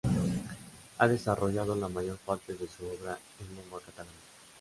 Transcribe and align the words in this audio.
Ha 0.97 1.07
desarrollado 1.07 1.75
la 1.75 1.87
mayor 1.87 2.17
parte 2.17 2.55
de 2.55 2.67
su 2.67 2.87
obra 2.87 3.19
en 3.39 3.55
lengua 3.55 3.79
catalana. 3.81 4.17